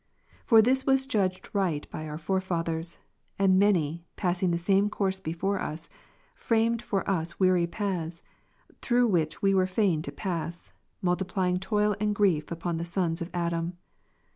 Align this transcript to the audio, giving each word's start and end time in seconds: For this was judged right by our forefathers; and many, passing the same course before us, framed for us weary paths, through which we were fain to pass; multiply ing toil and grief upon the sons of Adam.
For 0.47 0.63
this 0.63 0.83
was 0.83 1.05
judged 1.05 1.51
right 1.53 1.87
by 1.91 2.07
our 2.07 2.17
forefathers; 2.17 2.97
and 3.37 3.59
many, 3.59 4.03
passing 4.15 4.49
the 4.49 4.57
same 4.57 4.89
course 4.89 5.19
before 5.19 5.59
us, 5.61 5.89
framed 6.33 6.81
for 6.81 7.07
us 7.07 7.39
weary 7.39 7.67
paths, 7.67 8.23
through 8.81 9.05
which 9.05 9.43
we 9.43 9.53
were 9.53 9.67
fain 9.67 10.01
to 10.01 10.11
pass; 10.11 10.73
multiply 11.03 11.49
ing 11.49 11.57
toil 11.59 11.95
and 11.99 12.15
grief 12.15 12.49
upon 12.51 12.77
the 12.77 12.83
sons 12.83 13.21
of 13.21 13.29
Adam. 13.31 13.77